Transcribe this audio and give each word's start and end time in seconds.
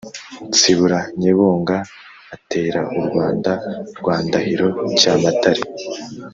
nsibura 0.49 0.99
nyebunga 1.19 1.77
atera 2.35 2.81
u 2.99 3.01
rwanda 3.07 3.51
rwa 3.97 4.15
ndahiro 4.25 4.67
cyamatare, 4.99 5.63